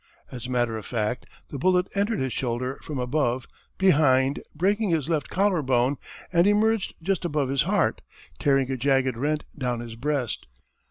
As 0.31 0.47
a 0.47 0.49
matter 0.49 0.79
of 0.79 0.85
fact, 0.87 1.27
the 1.49 1.59
bullet 1.59 1.85
entered 1.93 2.19
his 2.19 2.33
shoulder 2.33 2.79
from 2.81 2.97
above, 2.97 3.45
behind, 3.77 4.41
breaking 4.55 4.89
his 4.89 5.07
left 5.09 5.29
collarbone, 5.29 5.97
and 6.33 6.47
emerged 6.47 6.95
just 7.03 7.23
above 7.23 7.49
his 7.49 7.61
heart, 7.61 8.01
tearing 8.39 8.71
a 8.71 8.77
jagged 8.77 9.15
rent 9.15 9.43
down 9.55 9.79
his 9.79 9.93
breast. 9.95 10.47